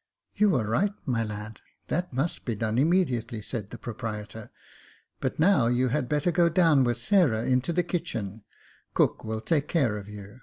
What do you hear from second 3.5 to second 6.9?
the proprietor j "but now you had better go down